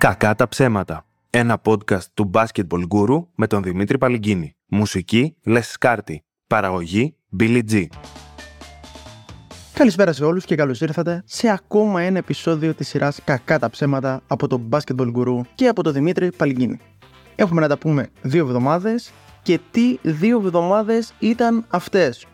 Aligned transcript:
Κακά 0.00 0.34
τα 0.34 0.48
ψέματα. 0.48 1.06
Ένα 1.30 1.60
podcast 1.64 2.04
του 2.14 2.30
Basketball 2.34 2.82
Guru 2.88 3.24
με 3.34 3.46
τον 3.46 3.62
Δημήτρη 3.62 3.98
Παλυγκίνη. 3.98 4.56
Μουσική 4.66 5.36
Les 5.46 5.60
Σκάρτη. 5.62 6.24
Παραγωγή 6.46 7.16
Billy 7.40 7.60
G. 7.70 7.86
Καλησπέρα 9.72 10.12
σε 10.12 10.24
όλους 10.24 10.44
και 10.44 10.54
καλώς 10.54 10.80
ήρθατε 10.80 11.22
σε 11.26 11.48
ακόμα 11.48 12.02
ένα 12.02 12.18
επεισόδιο 12.18 12.74
της 12.74 12.88
σειράς 12.88 13.20
Κακά 13.24 13.58
τα 13.58 13.70
ψέματα 13.70 14.20
από 14.26 14.46
τον 14.46 14.68
Basketball 14.70 15.12
Guru 15.16 15.40
και 15.54 15.68
από 15.68 15.82
τον 15.82 15.92
Δημήτρη 15.92 16.32
Παλυγκίνη. 16.32 16.78
Έχουμε 17.34 17.60
να 17.60 17.68
τα 17.68 17.78
πούμε 17.78 18.08
δύο 18.22 18.44
εβδομάδες 18.46 19.12
και 19.42 19.60
τι 19.70 19.98
δύο 20.02 20.38
εβδομάδες 20.38 21.12
ήταν 21.18 21.64
αυτές. 21.68 22.26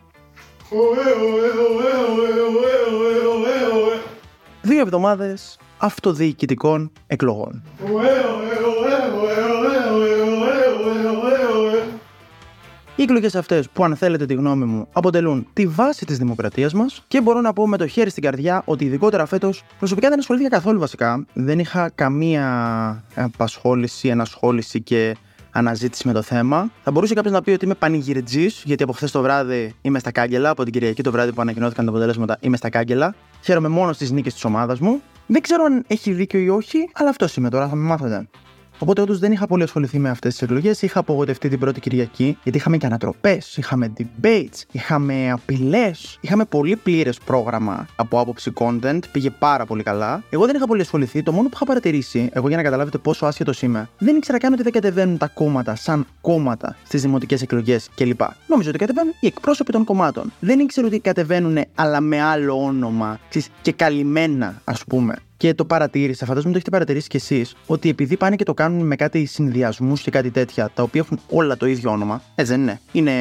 Δύο 4.61 4.79
εβδομάδες 4.79 5.57
αυτοδιοικητικών 5.77 6.91
εκλογών. 7.07 7.63
Οι 12.95 13.03
εκλογές 13.03 13.35
αυτές, 13.35 13.69
που 13.69 13.83
αν 13.83 13.95
θέλετε 13.95 14.25
τη 14.25 14.33
γνώμη 14.33 14.65
μου, 14.65 14.87
αποτελούν 14.91 15.47
τη 15.53 15.67
βάση 15.67 16.05
της 16.05 16.17
δημοκρατίας 16.17 16.73
μας 16.73 17.03
και 17.07 17.21
μπορώ 17.21 17.41
να 17.41 17.53
πω 17.53 17.67
με 17.67 17.77
το 17.77 17.87
χέρι 17.87 18.09
στην 18.09 18.23
καρδιά 18.23 18.61
ότι 18.65 18.85
ειδικότερα 18.85 19.25
φέτος 19.25 19.63
προσωπικά 19.79 20.09
δεν 20.09 20.19
ασχολήθηκα 20.19 20.55
καθόλου 20.55 20.79
βασικά. 20.79 21.25
Δεν 21.33 21.59
είχα 21.59 21.89
καμία 21.95 23.03
απασχόληση, 23.15 24.07
ενασχόληση 24.07 24.81
και 24.81 25.15
αναζήτηση 25.51 26.07
με 26.07 26.13
το 26.13 26.21
θέμα. 26.21 26.71
Θα 26.83 26.91
μπορούσε 26.91 27.13
κάποιος 27.13 27.33
να 27.33 27.41
πει 27.41 27.51
ότι 27.51 27.65
είμαι 27.65 27.73
πανηγυριτζής, 27.73 28.61
γιατί 28.65 28.83
από 28.83 28.93
χθες 28.93 29.11
το 29.11 29.21
βράδυ 29.21 29.75
είμαι 29.81 29.99
στα 29.99 30.11
κάγκελα. 30.11 30.49
Από 30.49 30.63
την 30.63 30.73
Κυριακή 30.73 31.03
το 31.03 31.11
βράδυ 31.11 31.31
που 31.33 31.41
ανακοινώθηκαν 31.41 31.85
τα 31.85 31.91
αποτελέσματα 31.91 32.37
είμαι 32.39 32.57
στα 32.57 32.69
κάγκελα. 32.69 33.15
Χαίρομαι 33.41 33.67
μόνο 33.67 33.93
στις 33.93 34.11
νίκες 34.11 34.33
της 34.33 34.43
ομάδας 34.45 34.79
μου. 34.79 35.01
Δεν 35.27 35.41
ξέρω 35.41 35.63
αν 35.63 35.83
έχει 35.87 36.11
δίκιο 36.13 36.39
ή 36.39 36.49
όχι, 36.49 36.89
αλλά 36.93 37.09
αυτό 37.09 37.27
είμαι 37.37 37.49
τώρα, 37.49 37.67
θα 37.67 37.75
με 37.75 37.83
μάθετε. 37.83 38.27
Οπότε 38.79 39.01
όντως 39.01 39.19
δεν 39.19 39.31
είχα 39.31 39.47
πολύ 39.47 39.63
ασχοληθεί 39.63 39.99
με 39.99 40.09
αυτές 40.09 40.31
τις 40.31 40.41
εκλογές. 40.41 40.81
Είχα 40.81 40.99
απογοητευτεί 40.99 41.49
την 41.49 41.59
πρώτη 41.59 41.79
Κυριακή, 41.79 42.37
γιατί 42.43 42.57
είχαμε 42.57 42.77
και 42.77 42.85
ανατροπές, 42.85 43.57
είχαμε 43.57 43.93
debates, 43.97 44.61
είχαμε 44.71 45.31
απειλές. 45.31 46.17
Είχαμε 46.21 46.45
πολύ 46.45 46.75
πλήρες 46.75 47.17
πρόγραμμα 47.25 47.87
από 47.95 48.19
άποψη 48.19 48.51
content, 48.55 48.99
πήγε 49.11 49.29
πάρα 49.29 49.65
πολύ 49.65 49.83
καλά. 49.83 50.23
Εγώ 50.29 50.45
δεν 50.45 50.55
είχα 50.55 50.67
πολύ 50.67 50.81
ασχοληθεί. 50.81 51.23
Το 51.23 51.31
μόνο 51.31 51.47
που 51.47 51.53
είχα 51.55 51.65
παρατηρήσει, 51.65 52.29
εγώ 52.33 52.47
για 52.47 52.57
να 52.57 52.63
καταλάβετε 52.63 52.97
πόσο 52.97 53.25
άσχετος 53.25 53.61
είμαι, 53.61 53.89
δεν 53.97 54.15
ήξερα 54.15 54.37
καν 54.37 54.53
ότι 54.53 54.63
δεν 54.63 54.71
κατεβαίνουν 54.71 55.17
τα 55.17 55.27
κόμματα 55.27 55.75
σαν 55.75 56.07
κόμματα 56.21 56.75
στις 56.85 57.01
δημοτικές 57.01 57.41
εκλογές 57.41 57.89
κλπ. 57.95 58.21
Νόμιζα 58.47 58.69
ότι 58.69 58.77
κατεβαίνουν 58.77 59.13
οι 59.19 59.27
εκπρόσωποι 59.27 59.71
των 59.71 59.83
κομμάτων. 59.83 60.33
Δεν 60.39 60.59
ήξερα 60.59 60.87
ότι 60.87 60.99
κατεβαίνουν 60.99 61.57
αλλά 61.75 62.01
με 62.01 62.21
άλλο 62.21 62.63
όνομα 62.63 63.19
και 63.61 63.71
καλυμμένα, 63.71 64.61
ας 64.63 64.83
πούμε. 64.87 65.15
Και 65.37 65.53
το 65.53 65.65
παρατήρησα, 65.65 66.25
φαντάζομαι 66.25 66.51
το 66.51 66.57
έχετε 66.57 66.71
παρατηρήσει 66.71 67.07
κι 67.07 67.15
εσείς, 67.15 67.55
ότι 67.65 67.89
επειδή 67.89 68.17
πάνε 68.17 68.35
και 68.35 68.43
το 68.43 68.53
κάνουν 68.53 68.85
με 68.85 68.95
κάτι 68.95 69.25
συνδυασμούς 69.25 70.01
και 70.01 70.11
κάτι 70.11 70.31
τέτοια, 70.31 70.71
τα 70.73 70.83
οποία 70.83 71.01
έχουν 71.01 71.19
όλα 71.29 71.57
το 71.57 71.65
ίδιο 71.65 71.91
όνομα, 71.91 72.21
έτσι 72.35 72.51
δεν 72.51 72.61
είναι. 72.61 72.79
Είναι 72.91 73.13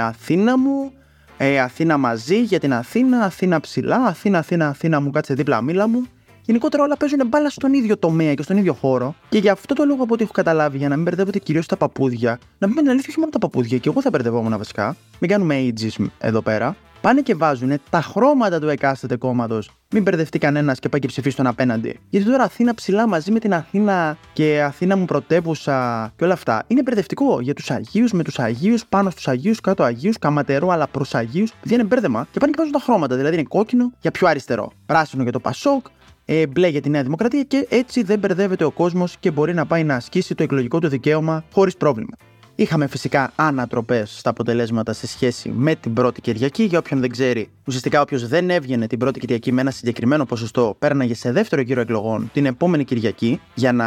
Αθήνα 0.00 0.58
μου, 0.58 0.92
ε, 1.36 1.60
Αθήνα 1.60 1.96
μαζί 1.96 2.42
για 2.42 2.60
την 2.60 2.72
Αθήνα, 2.72 3.24
Αθήνα 3.24 3.60
ψηλά, 3.60 3.96
Αθήνα, 3.96 4.38
Αθήνα, 4.38 4.68
Αθήνα 4.68 5.00
μου 5.00 5.10
κάτσε 5.10 5.34
δίπλα 5.34 5.62
μίλα 5.62 5.88
μου. 5.88 6.06
Γενικότερα 6.44 6.82
όλα 6.82 6.96
παίζουν 6.96 7.26
μπάλα 7.26 7.50
στον 7.50 7.72
ίδιο 7.72 7.96
τομέα 7.96 8.34
και 8.34 8.42
στον 8.42 8.56
ίδιο 8.56 8.72
χώρο. 8.72 9.14
Και 9.28 9.38
για 9.38 9.52
αυτό 9.52 9.74
το 9.74 9.84
λόγο 9.84 10.02
από 10.02 10.14
ό,τι 10.14 10.22
έχω 10.22 10.32
καταλάβει, 10.32 10.78
για 10.78 10.88
να 10.88 10.94
μην 10.94 11.04
μπερδεύονται 11.04 11.38
κυρίως 11.38 11.66
τα 11.66 11.76
παπούδια, 11.76 12.38
να 12.58 12.68
πούμε 12.68 12.80
την 12.80 12.90
αλήθεια, 12.90 13.08
όχι 13.08 13.18
μόνο 13.18 13.30
τα 13.30 13.38
παπούδια, 13.38 13.78
και 13.78 13.88
εγώ 13.88 14.00
θα 14.00 14.10
μπερδευόμουν 14.10 14.58
βασικά. 14.58 14.96
Μην 15.18 15.30
κάνουμε 15.30 15.72
ageism 15.74 16.06
εδώ 16.18 16.40
πέρα 16.40 16.76
πάνε 17.02 17.20
και 17.20 17.34
βάζουν 17.34 17.72
τα 17.90 18.00
χρώματα 18.00 18.60
του 18.60 18.68
εκάστοτε 18.68 19.16
κόμματος. 19.16 19.70
Μην 19.90 20.02
μπερδευτεί 20.02 20.38
κανένας 20.38 20.78
και 20.78 20.88
πάει 20.88 21.00
και 21.00 21.06
ψηφίσει 21.06 21.36
τον 21.36 21.46
απέναντι. 21.46 22.00
Γιατί 22.08 22.26
τώρα 22.26 22.44
Αθήνα 22.44 22.74
ψηλά 22.74 23.08
μαζί 23.08 23.32
με 23.32 23.38
την 23.38 23.54
Αθήνα 23.54 24.16
και 24.32 24.62
Αθήνα 24.62 24.96
μου 24.96 25.04
πρωτεύουσα 25.04 26.12
και 26.16 26.24
όλα 26.24 26.32
αυτά 26.32 26.64
είναι 26.66 26.82
μπερδευτικό 26.82 27.40
για 27.40 27.54
τους 27.54 27.70
Αγίους 27.70 28.12
με 28.12 28.22
τους 28.22 28.38
Αγίους, 28.38 28.86
πάνω 28.86 29.10
στους 29.10 29.28
Αγίους, 29.28 29.60
κάτω 29.60 29.82
Αγίους, 29.82 30.18
καματερό 30.18 30.68
αλλά 30.68 30.86
προς 30.86 31.14
Αγίους. 31.14 31.52
Δεν 31.62 31.78
είναι 31.78 31.84
μπέρδεμα 31.84 32.26
και 32.30 32.38
πάνε 32.38 32.52
και 32.52 32.58
βάζουν 32.58 32.72
τα 32.72 32.80
χρώματα. 32.80 33.16
Δηλαδή 33.16 33.34
είναι 33.34 33.46
κόκκινο 33.48 33.92
για 34.00 34.10
πιο 34.10 34.26
αριστερό, 34.26 34.72
πράσινο 34.86 35.22
για 35.22 35.32
το 35.32 35.40
Πασόκ, 35.40 35.86
ε, 36.24 36.46
μπλε 36.46 36.68
για 36.68 36.80
τη 36.80 36.90
Νέα 36.90 37.02
Δημοκρατία 37.02 37.42
και 37.42 37.66
έτσι 37.70 38.02
δεν 38.02 38.18
μπερδεύεται 38.18 38.64
ο 38.64 38.70
κόσμος 38.70 39.16
και 39.20 39.30
μπορεί 39.30 39.54
να 39.54 39.66
πάει 39.66 39.84
να 39.84 39.94
ασκήσει 39.94 40.34
το 40.34 40.42
εκλογικό 40.42 40.78
του 40.78 40.88
δικαίωμα 40.88 41.44
χωρίς 41.52 41.76
πρόβλημα. 41.76 42.16
Είχαμε 42.54 42.86
φυσικά 42.86 43.32
ανατροπές 43.36 44.18
στα 44.18 44.30
αποτελέσματα 44.30 44.92
σε 44.92 45.06
σχέση 45.06 45.48
με 45.48 45.74
την 45.74 45.92
πρώτη 45.92 46.20
Κυριακή. 46.20 46.62
Για 46.62 46.78
όποιον 46.78 47.00
δεν 47.00 47.10
ξέρει, 47.10 47.50
ουσιαστικά 47.66 48.00
όποιος 48.00 48.28
δεν 48.28 48.50
έβγαινε 48.50 48.86
την 48.86 48.98
πρώτη 48.98 49.20
Κυριακή 49.20 49.52
με 49.52 49.60
ένα 49.60 49.70
συγκεκριμένο 49.70 50.24
ποσοστό, 50.24 50.76
πέρναγε 50.78 51.14
σε 51.14 51.32
δεύτερο 51.32 51.62
γύρο 51.62 51.80
εκλογών 51.80 52.30
την 52.32 52.46
επόμενη 52.46 52.84
Κυριακή 52.84 53.40
για 53.54 53.72
να 53.72 53.86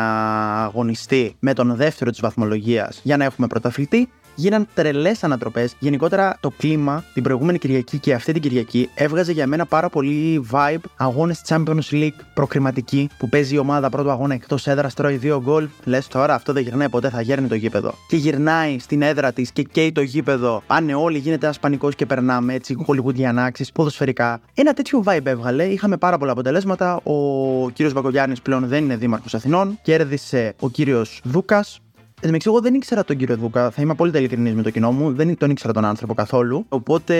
αγωνιστεί 0.63 1.35
με 1.39 1.53
τον 1.53 1.75
δεύτερο 1.75 2.11
της 2.11 2.19
βαθμολογίας 2.19 2.99
για 3.03 3.17
να 3.17 3.23
έχουμε 3.23 3.47
πρωταθλητή 3.47 4.09
γίναν 4.35 4.67
τρελές 4.73 5.23
ανατροπές. 5.23 5.75
Γενικότερα 5.79 6.37
το 6.39 6.49
κλίμα 6.57 7.03
την 7.13 7.23
προηγούμενη 7.23 7.57
Κυριακή 7.57 7.97
και 7.99 8.13
αυτή 8.13 8.31
την 8.31 8.41
Κυριακή 8.41 8.89
έβγαζε 8.95 9.31
για 9.31 9.47
μένα 9.47 9.65
πάρα 9.65 9.89
πολύ 9.89 10.45
vibe 10.51 10.81
αγώνες 10.97 11.41
Champions 11.47 11.91
League 11.91 12.19
προκριματική 12.33 13.09
που 13.17 13.29
παίζει 13.29 13.55
η 13.55 13.57
ομάδα 13.57 13.89
πρώτο 13.89 14.09
αγώνα 14.09 14.33
εκτός 14.33 14.67
έδρας, 14.67 14.93
τρώει 14.93 15.15
δύο 15.15 15.41
γκολ. 15.43 15.67
Λες 15.83 16.07
τώρα 16.07 16.33
αυτό 16.33 16.53
δεν 16.53 16.63
γυρνάει 16.63 16.89
ποτέ, 16.89 17.09
θα 17.09 17.21
γέρνει 17.21 17.47
το 17.47 17.55
γήπεδο. 17.55 17.93
Και 18.07 18.15
γυρνάει 18.15 18.79
στην 18.79 19.01
έδρα 19.01 19.31
της 19.31 19.51
και 19.51 19.63
καίει 19.63 19.91
το 19.91 20.01
γήπεδο. 20.01 20.63
Πάνε 20.67 20.95
όλοι, 20.95 21.17
γίνεται 21.17 21.45
ένας 21.45 21.59
πανικός 21.59 21.95
και 21.95 22.05
περνάμε 22.05 22.53
έτσι, 22.53 22.75
για 23.13 23.29
ανάξει, 23.29 23.65
ποδοσφαιρικά. 23.73 24.41
Ένα 24.53 24.73
τέτοιο 24.73 25.03
vibe 25.05 25.25
έβγαλε. 25.25 25.63
Είχαμε 25.63 25.97
πάρα 25.97 26.17
πολλά 26.17 26.31
αποτελέσματα. 26.31 26.99
Ο 27.03 27.69
κύριος 27.69 27.93
Μπακογιάννη 27.93 28.35
πλέον 28.43 28.67
δεν 28.67 28.83
είναι 28.83 28.95
δήμαρχος 28.95 29.33
Αθηνών. 29.33 29.79
Κέρδισε 29.81 30.55
ο 30.59 30.69
κύριος 30.69 31.21
Δούκας 31.23 31.79
Εν 32.27 32.31
τω 32.31 32.37
εγώ 32.45 32.61
δεν 32.61 32.73
ήξερα 32.73 33.03
τον 33.03 33.17
κύριο 33.17 33.37
Δούκα, 33.37 33.71
θα 33.71 33.81
είμαι 33.81 33.91
απόλυτα 33.91 34.17
ειλικρινής 34.17 34.53
με 34.53 34.61
το 34.61 34.69
κοινό 34.69 34.91
μου, 34.91 35.13
δεν 35.13 35.37
τον 35.37 35.49
ήξερα 35.49 35.73
τον 35.73 35.85
άνθρωπο 35.85 36.13
καθόλου. 36.13 36.65
Οπότε 36.69 37.13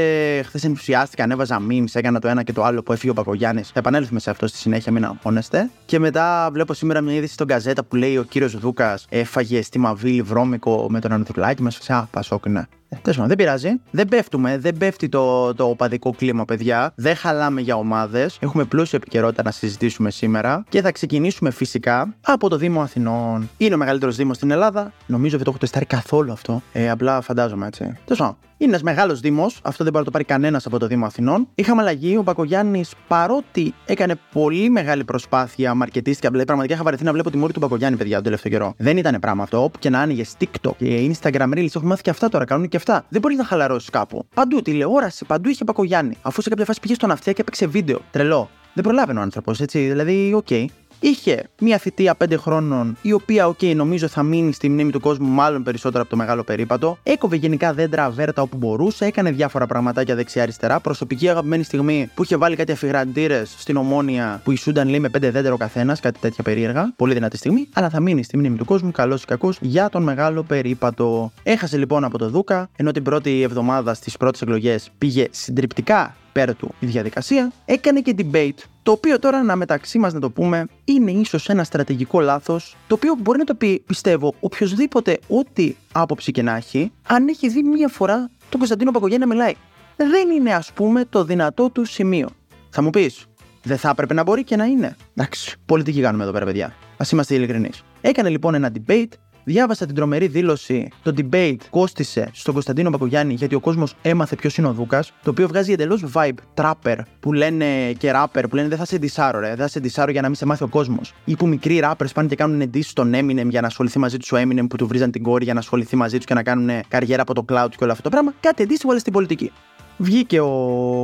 χθες 0.45 0.63
ενθουσιάστηκα, 0.63 1.23
ανέβαζα 1.23 1.61
memes, 1.69 1.85
έκανα 1.93 2.19
το 2.19 2.27
ένα 2.27 2.43
και 2.43 2.53
το 2.53 2.63
άλλο 2.63 2.83
που 2.83 2.91
έφυγε 2.91 3.11
ο 3.11 3.13
Πακογιάννη. 3.13 3.61
Θα 3.61 3.79
επανέλθουμε 3.79 4.19
σε 4.19 4.29
αυτό 4.29 4.47
στη 4.47 4.57
συνέχεια, 4.57 4.91
μην 4.91 5.05
αγχώνεστε. 5.05 5.69
Και 5.85 5.99
μετά 5.99 6.49
βλέπω 6.51 6.73
σήμερα 6.73 7.01
μια 7.01 7.13
είδηση 7.13 7.33
στον 7.33 7.47
Καζέτα 7.47 7.83
που 7.83 7.95
λέει 7.95 8.17
ο 8.17 8.23
κύριος 8.23 8.57
Δούκας 8.57 9.05
έφαγε 9.09 9.61
στη 9.61 9.79
Μαβίλη 9.79 10.21
βρώμικο 10.21 10.88
με 10.89 10.99
τον 10.99 11.11
Ανδρουλάκη 11.11 11.61
μας. 11.61 11.89
Α, 11.89 12.07
πασόκνα. 12.11 12.67
Ε, 12.90 12.96
Τέλο 13.01 13.25
δεν 13.28 13.38
πειράζει. 13.38 13.69
Δεν 13.91 14.07
πέφτουμε, 14.07 14.57
δεν 14.57 14.78
πέφτει 14.78 15.09
το, 15.09 15.53
το 15.53 15.63
οπαδικό 15.69 16.12
κλίμα, 16.12 16.46
παιδιά. 16.46 16.94
Δεν 16.96 17.16
χαλάμε 17.16 17.62
για 17.62 17.75
ομάδες. 17.75 18.38
Έχουμε 18.41 18.63
πλούσια 18.63 19.00
επικαιρότητα 19.01 19.44
να 19.44 19.51
συζητήσουμε 19.51 20.12
σήμερα 20.12 20.63
και 20.69 20.81
θα 20.81 20.91
ξεκινήσουμε 20.91 21.51
φυσικά 21.51 22.16
από 22.22 22.50
το 22.50 22.57
Δήμο 22.57 22.81
Αθηνών. 22.81 23.50
Είναι 23.57 23.75
ο 23.75 23.78
μεγαλύτερος 23.78 24.16
Δήμος 24.16 24.35
στην 24.35 24.51
Ελλάδα. 24.51 24.91
Νομίζω 25.06 25.35
δεν 25.35 25.46
το 25.46 25.50
έχω 25.50 25.59
τεστάρει 25.59 25.85
καθόλου 25.85 26.31
αυτό. 26.31 26.62
Ε, 26.73 26.90
απλά 26.90 27.22
φαντάζομαι 27.22 27.68
έτσι. 27.68 27.97
Τέλος 28.06 28.35
είναι 28.57 28.69
ένας 28.69 28.81
μεγάλος 28.81 29.19
Δήμος, 29.19 29.59
αυτό 29.63 29.83
δεν 29.83 29.93
μπορεί 29.93 30.05
να 30.05 30.11
το 30.11 30.11
πάρει 30.11 30.23
κανένας 30.23 30.66
από 30.66 30.79
το 30.79 30.88
Δήμο 30.88 31.05
Αθηνών. 31.05 31.47
Είχαμε 31.55 31.81
αλλαγή. 31.81 32.17
Ο 32.17 32.21
Μπακογιάννης, 32.21 32.93
παρότι 33.07 33.73
έκανε 33.85 34.16
πολύ 34.31 34.69
μεγάλη 34.69 35.03
προσπάθεια 35.03 35.73
μαρκετίστικα, 35.73 36.27
δηλαδή 36.27 36.45
πραγματικά 36.45 36.75
είχα 36.75 36.83
βαρεθεί 36.83 37.03
να 37.03 37.11
βλέπω 37.11 37.31
τη 37.31 37.38
μούρη 37.38 37.53
του 37.53 37.59
Μπακογιάννη, 37.59 37.97
παιδιά, 37.97 38.16
τον 38.16 38.23
τελευταίο 38.23 38.51
καιρό. 38.51 38.73
Δεν 38.77 38.97
ήταν 38.97 39.17
πράγμα 39.19 39.43
αυτό. 39.43 39.63
Όπου 39.63 39.79
και 39.79 39.89
να 39.89 39.99
άνοιγες 39.99 40.23
TikTok 40.39 40.75
και 40.77 41.11
Instagram 41.11 41.53
Reels, 41.53 41.66
έχουμε 41.66 41.89
μάθει 41.89 42.01
και 42.01 42.09
αυτά 42.09 42.29
τώρα, 42.29 42.45
κάνουν 42.45 42.67
και 42.67 42.77
αυτά. 42.77 43.05
Δεν 43.09 43.21
μπορεί 43.21 43.35
να 43.35 43.43
χαλαρώσεις 43.43 43.89
κάπου. 43.89 44.25
Παντού 44.33 44.61
τηλεόραση, 44.61 45.25
παντού 45.25 45.49
είχε 45.49 45.63
Μπακογιάννη. 45.63 46.17
Αφού 46.22 46.41
σε 46.41 46.49
κάποια 46.49 46.66
φάση 46.66 46.79
πήγε 46.79 46.93
στον 46.93 47.11
Αυτιά 47.11 47.31
και 47.31 47.41
έπαιξε 47.41 47.67
βίντεο. 47.67 47.99
Τρελό. 48.11 48.49
Δεν 48.73 48.83
προλάβαινε 48.83 49.19
ο 49.19 49.22
άνθρωπος, 49.22 49.61
έτσι. 49.61 49.79
Δηλαδή, 49.79 50.33
OK. 50.35 50.47
Okay 50.49 50.66
είχε 51.07 51.43
μια 51.59 51.77
θητεία 51.77 52.16
5 52.23 52.38
χρόνων, 52.38 52.97
η 53.01 53.11
οποία, 53.11 53.47
OK, 53.47 53.57
okay, 53.61 53.75
νομίζω 53.75 54.07
θα 54.07 54.23
μείνει 54.23 54.53
στη 54.53 54.69
μνήμη 54.69 54.91
του 54.91 54.99
κόσμου 54.99 55.27
μάλλον 55.27 55.63
περισσότερο 55.63 56.01
από 56.01 56.09
το 56.09 56.16
μεγάλο 56.16 56.43
περίπατο. 56.43 56.97
Έκοβε 57.03 57.35
γενικά 57.35 57.73
δέντρα 57.73 58.03
αβέρτα 58.05 58.41
όπου 58.41 58.57
μπορούσε, 58.57 59.05
έκανε 59.05 59.31
διάφορα 59.31 59.66
πραγματάκια 59.66 60.16
δεξιά-αριστερά. 60.16 60.79
Προσωπική 60.79 61.29
αγαπημένη 61.29 61.63
στιγμή 61.63 62.09
που 62.13 62.23
είχε 62.23 62.38
βάλει 62.38 62.55
κάτι 62.55 62.71
αφυγραντήρες 62.71 63.55
στην 63.57 63.78
Ομόνοια 63.78 64.41
που 64.43 64.52
ισούνταν 64.52 64.87
λέει 64.87 64.99
με 64.99 65.09
5 65.17 65.19
δέντρα 65.31 65.53
ο 65.53 65.57
καθένας, 65.57 65.99
κάτι 65.99 66.19
τέτοια 66.19 66.43
περίεργα. 66.43 66.93
Πολύ 66.96 67.13
δυνατή 67.13 67.37
στιγμή, 67.37 67.67
αλλά 67.73 67.90
θα 67.90 67.99
μείνει 67.99 68.23
στη 68.23 68.37
μνήμη 68.37 68.57
του 68.57 68.66
κόσμου, 68.66 68.91
καλός 68.91 69.23
ή 69.23 69.25
κακός, 69.25 69.57
για 69.61 69.90
τον 69.90 70.03
μεγάλο 70.03 70.43
περίπατο. 70.43 71.31
Έχασε 71.43 71.78
λοιπόν 71.78 72.03
από 72.03 72.17
το 72.17 72.29
Δούκα, 72.29 72.69
ενώ 72.75 72.91
την 72.91 73.03
πρώτη 73.03 73.41
εβδομάδα 73.41 73.93
στις 73.93 74.17
πρώτες 74.17 74.41
εκλογές 74.41 74.91
πήγε 74.97 75.28
συντριπτικά 75.31 76.16
πέρα 76.31 76.53
του 76.53 76.73
η 76.79 76.85
διαδικασία, 76.85 77.52
έκανε 77.66 77.99
και 78.02 78.16
debate 78.17 78.63
το 78.85 78.91
οποίο 78.91 79.20
τώρα 79.20 79.43
να 79.43 79.55
μεταξύ 79.55 79.97
μας 79.97 80.14
να 80.14 80.20
το 80.20 80.29
πούμε 80.29 80.66
είναι 80.85 81.11
ίσως 81.11 81.49
ένα 81.49 81.64
στρατηγικό 81.64 82.20
λάθος, 82.20 82.78
το 82.87 82.96
οποίο 82.96 83.16
μπορεί 83.22 83.37
να 83.37 83.43
το 83.43 83.55
πει, 83.55 83.84
πιστεύω, 83.85 84.34
οποιοδήποτε, 84.40 85.20
ό,τι 85.28 85.76
άποψη 85.91 86.32
και 86.32 86.41
να 86.41 86.55
έχει, 86.55 86.91
αν 87.08 87.28
έχει 87.28 87.49
δει 87.49 87.64
μία 87.64 87.87
φορά 87.87 88.29
τον 88.49 88.59
Κωνσταντίνο 88.59 88.91
Παγκογέννη 88.91 89.26
να 89.26 89.34
μιλάει. 89.34 89.53
Δεν 89.96 90.29
είναι, 90.29 90.53
ας 90.53 90.72
πούμε, 90.73 91.05
το 91.05 91.23
δυνατό 91.23 91.70
του 91.70 91.85
σημείο. 91.85 92.29
Θα 92.70 92.82
μου 92.82 92.90
πεις, 92.90 93.26
δεν 93.64 93.78
θα 93.78 93.90
έπρεπε 93.90 94.14
να 94.14 94.23
μπορεί 94.23 94.43
και 94.43 94.55
να 94.55 94.66
είναι. 94.66 94.96
Εντάξει, 95.16 95.55
πολιτική 95.66 96.02
κάνουμε 96.02 96.23
εδώ 96.23 96.31
πέρα, 96.31 96.46
παιδιά. 96.46 96.66
Α 96.97 97.05
είμαστε 97.11 97.35
ειλικρινείς. 97.35 97.84
Έκανε 98.02 98.29
λοιπόν 98.29 98.53
ένα 98.55 98.72
debate 98.73 99.11
Διάβασα 99.47 99.85
την 99.85 99.95
τρομερή 99.95 100.27
δήλωση. 100.27 100.87
Το 101.03 101.13
debate 101.17 101.57
κόστησε 101.69 102.29
στον 102.33 102.53
Κωνσταντίνο 102.53 102.89
Πακογιάννη 102.89 103.33
γιατί 103.33 103.55
ο 103.55 103.59
κόσμος 103.59 103.95
έμαθε 104.01 104.35
ποιος 104.35 104.57
είναι 104.57 104.67
ο 104.67 104.71
Δούκας. 104.73 105.11
Το 105.23 105.29
οποίο 105.29 105.47
βγάζει 105.47 105.71
εντελώς 105.71 106.03
vibe 106.13 106.33
trapper 106.55 106.97
που 107.19 107.33
λένε 107.33 107.93
και 107.97 108.11
rapper 108.15 108.43
που 108.49 108.55
λένε 108.55 108.67
δεν 108.67 108.77
θα 108.77 108.85
σε 108.85 108.97
δισάρω, 108.97 109.39
ρε. 109.39 109.47
Δεν 109.47 109.57
θα 109.57 109.67
σε 109.67 109.79
δισάρω 109.79 110.11
για 110.11 110.21
να 110.21 110.27
μην 110.27 110.35
σε 110.35 110.45
μάθει 110.45 110.63
ο 110.63 110.67
κόσμος. 110.67 111.13
Ή 111.25 111.35
που 111.35 111.47
μικροί 111.47 111.79
rappers 111.83 112.13
πάνε 112.13 112.27
και 112.27 112.35
κάνουν 112.35 112.69
diss 112.73 112.83
στον 112.83 113.13
Eminem 113.15 113.47
για 113.49 113.61
να 113.61 113.67
ασχοληθεί 113.67 113.99
μαζί 113.99 114.17
τους 114.17 114.31
ο 114.31 114.37
Eminem 114.37 114.65
που 114.69 114.75
του 114.75 114.87
βρίζαν 114.87 115.11
την 115.11 115.23
κόρη 115.23 115.43
για 115.43 115.53
να 115.53 115.59
ασχοληθεί 115.59 115.95
μαζί 115.95 116.15
τους 116.15 116.25
και 116.25 116.33
να 116.33 116.43
κάνουν 116.43 116.69
καριέρα 116.87 117.21
από 117.21 117.33
το 117.33 117.45
cloud 117.49 117.69
και 117.69 117.83
όλο 117.83 117.91
αυτό 117.91 118.03
το 118.03 118.09
πράγμα. 118.09 118.33
Κάτι 118.39 118.63
αντίστοιχο 118.63 118.99
στην 118.99 119.13
πολιτική. 119.13 119.51
Βγήκε 119.97 120.39
ο 120.39 120.49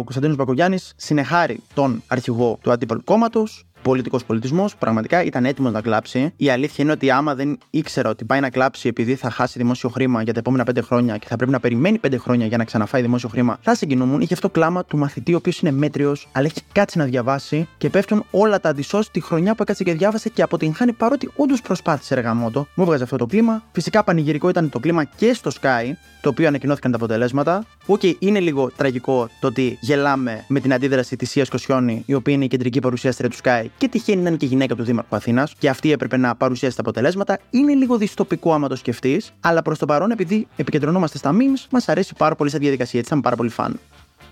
Κωνσταντίνος 0.03 0.35
Μπακογιάννης, 0.35 0.93
συνεχάρει 0.95 1.59
τον 1.73 2.03
αρχηγό 2.07 2.57
του 2.61 2.71
αντίπαλου 2.71 3.03
κόμματος, 3.03 3.65
πολιτικός 3.81 4.25
πολιτισμός. 4.25 4.75
Πραγματικά 4.75 5.23
ήταν 5.23 5.45
έτοιμος 5.45 5.71
να 5.71 5.81
κλάψει. 5.81 6.33
Η 6.37 6.49
αλήθεια 6.49 6.83
είναι 6.83 6.91
ότι 6.91 7.11
άμα 7.11 7.35
δεν 7.35 7.57
ήξερα 7.69 8.09
ότι 8.09 8.25
πάει 8.25 8.39
να 8.39 8.49
κλάψει 8.49 8.87
επειδή 8.87 9.15
θα 9.15 9.29
χάσει 9.29 9.57
δημόσιο 9.57 9.89
χρήμα 9.89 10.21
για 10.21 10.33
τα 10.33 10.39
επόμενα 10.39 10.63
πέντε 10.63 10.81
χρόνια 10.81 11.17
και 11.17 11.27
θα 11.27 11.35
πρέπει 11.35 11.51
να 11.51 11.59
περιμένει 11.59 11.97
πέντε 11.97 12.17
χρόνια 12.17 12.45
για 12.45 12.57
να 12.57 12.63
ξαναφάει 12.63 13.01
δημόσιο 13.01 13.29
χρήμα, 13.29 13.57
θα 13.61 13.75
συγκινούμουν. 13.75 14.21
Είχε 14.21 14.33
αυτό 14.33 14.49
κλάμα 14.49 14.85
του 14.85 14.97
μαθητή, 14.97 15.33
ο 15.33 15.37
οποίος 15.37 15.59
είναι 15.59 15.71
μέτριος, 15.71 16.29
αλλά 16.31 16.45
έχει 16.45 16.61
κάτσει 16.71 16.97
να 16.97 17.05
διαβάσει 17.05 17.67
και 17.77 17.89
πέφτουν 17.89 18.23
όλα 18.31 18.59
τα 18.59 18.69
αντισώσει 18.69 19.11
τη 19.11 19.21
χρονιά 19.21 19.55
που 19.55 19.63
έκατσε 19.63 19.83
και 19.83 19.93
διάβασε 19.93 20.29
και 20.29 20.41
αποτυγχάνει 20.41 20.93
παρότι 20.93 21.29
όντως 21.35 21.61
προσπάθησε 21.61 22.13
εργαμότο. 22.13 22.67
Μου 22.75 22.83
έβγαζε 22.83 23.03
αυτό 23.03 23.15
το 23.15 23.25
κλίμα. 23.25 23.63
Φυσικά 23.71 24.03
πανηγυρικό 24.03 24.49
ήταν 24.49 24.69
το 24.69 24.79
κλίμα 24.79 25.03
και 25.03 25.33
στο 25.33 25.51
Sky, 25.61 25.91
το 26.21 26.29
οποίο 26.29 26.47
ανακοινώθηκαν 26.47 26.91
τα 26.91 26.97
αποτελέσματα. 26.97 27.65
OK, 27.85 27.99
okay, 28.03 28.13
είναι 28.19 28.39
λίγο 28.39 28.71
τραγικό 28.75 29.29
το 29.39 29.47
ότι 29.47 29.77
γελάμε 29.81 30.45
με 30.47 30.59
την 30.59 30.73
αντίδραση 30.73 31.15
της 31.15 31.29
Σίας 31.29 31.49
Κοσιόνη, 31.49 32.03
η 32.05 32.13
οποία 32.13 32.33
είναι 32.33 32.45
η 32.45 32.47
κεντρική 32.47 32.79
παρουσίαστρια 32.79 33.29
του 33.29 33.35
ΣΚΑΪ 33.43 33.65
και 33.77 33.87
τυχαίνει 33.87 34.21
να 34.21 34.27
είναι 34.27 34.37
και 34.37 34.45
γυναίκα 34.45 34.75
του 34.75 34.83
Δήμαρχου 34.83 35.15
Αθήνας 35.15 35.53
και 35.59 35.69
αυτή 35.69 35.91
έπρεπε 35.91 36.17
να 36.17 36.35
παρουσιάσει 36.35 36.75
τα 36.75 36.81
αποτελέσματα. 36.81 37.39
Είναι 37.49 37.73
λίγο 37.73 37.97
δυστοπικό 37.97 38.53
άμα 38.53 38.67
το 38.67 38.75
σκεφτείς, 38.75 39.33
αλλά 39.39 39.61
προς 39.61 39.77
το 39.77 39.85
παρόν, 39.85 40.11
επειδή 40.11 40.47
επικεντρωνόμαστε 40.55 41.17
στα 41.17 41.31
memes, 41.31 41.67
μας 41.71 41.89
αρέσει 41.89 42.13
πάρα 42.17 42.35
πολύ 42.35 42.49
σαν 42.49 42.59
διαδικασία, 42.59 42.99
έτσι 42.99 43.11
ήταν 43.11 43.23
πάρα 43.23 43.35
πολύ 43.35 43.49
fun. 43.49 43.79